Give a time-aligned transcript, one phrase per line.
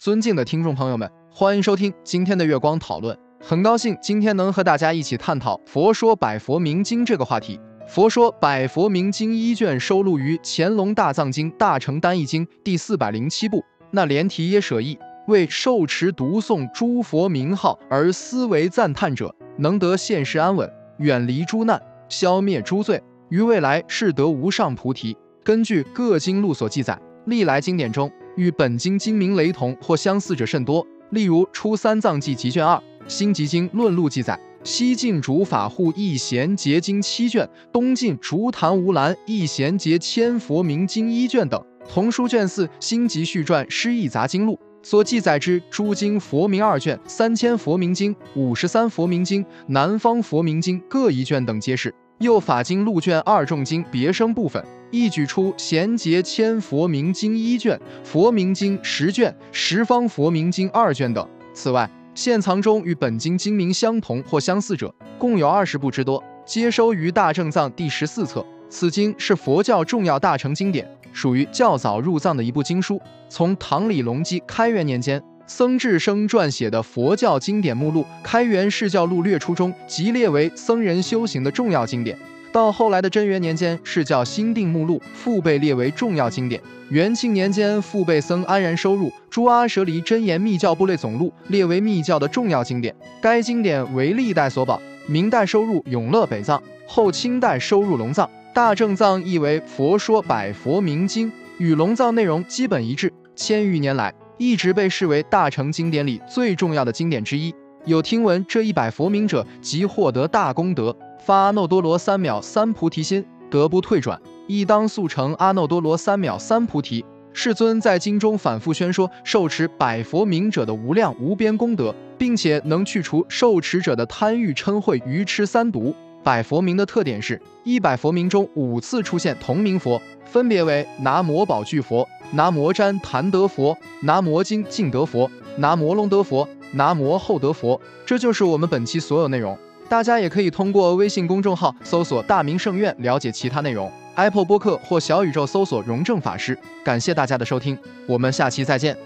[0.00, 3.14] 尊敬的听众朋友们，欢迎收听今天的月光讨论。
[3.38, 7.60] 很高兴今天能和大家一起探讨《佛说百佛明经》这个话题。
[7.86, 13.62] 《佛说百佛明经》一卷收录于《乾隆大藏经·大成单义经》第四百零七部。
[13.90, 21.78] 那连提耶舍译，为受持读诵诸佛名号而思维赞叹者，能得现世安稳，远离诸难，
[22.08, 25.14] 消灭诸罪，于未来是得无上菩提。
[25.44, 30.86] 根据各经录所记载，历来经典中与本经经名雷同或相似者甚多。
[31.10, 32.76] 例如《初三藏记集卷二》
[33.08, 41.60] 《新集经论录》记载，西晋竺法护一贤结经七卷，东晋竺檀无兰一贤结千佛明经一卷等。
[41.88, 51.92] 同书卷四《新集序传诗意杂经录》所记载之诸经佛名二卷、三千佛明经、五十三佛明经、南方佛明经各一卷等皆是。
[52.20, 61.26] 又法经录卷二重经别生部分，亦举出贤结千佛明经一卷、佛明经十卷、十方佛明经二卷等。
[61.54, 68.44] 此外，现藏中与本经经名相同或相似者，共有二十部之多，皆收于大正藏第十四册。
[68.68, 73.00] 此经是佛教重要大成经典，属于较早入藏的一部经书。
[73.30, 75.22] 从唐李隆基开元年间。
[75.50, 82.16] 僧智生撰写的佛教经典目录《开元释教录略出》中，即列为僧人修行的重要经典。
[82.52, 86.62] 到后来的贞元年间，释教新定目录复被列为重要经典。
[86.90, 92.94] 元庆年间，复被僧安然收入《诸阿舍离真言密教部类总录》，列为密教的重要经典。
[93.20, 98.30] 该经典为历代所保，明代收入永乐北藏，后清代收入龙藏。
[98.54, 101.28] 大正藏译为《佛说百佛明经》，
[101.58, 103.12] 与龙藏内容基本一致。
[103.34, 104.14] 千余年来。
[104.40, 107.54] 一直被视为大乘经典里最重要的经典之一。
[107.84, 117.04] 有听闻这一百佛名者，即获得大功德，发阿耨多罗三藐三菩提心，得不退转，亦当速成阿耨多罗三藐三菩提。
[117.34, 125.94] 世尊在经中反复宣说受持百佛名者的无量无边功德，并且能去除受持者的贪欲嗔恚愚痴三毒。
[126.24, 132.08] 百佛名的特点是，一百佛名中五次出现同名佛，分别为南无宝具佛。
[132.32, 137.80] 拿魔瞻檀得佛，拿魔经敬得佛，拿魔龙得佛，拿魔后得佛。
[138.06, 139.56] 这就是我们本期所有内容。
[139.88, 143.90] 大家也可以通过微信公众号搜索“大明圣院”了解其他内容。
[144.14, 146.56] Apple 播客或小宇宙搜索“荣正法师”。
[146.84, 147.76] 感谢大家的收听，
[148.06, 148.96] 我们下期再见。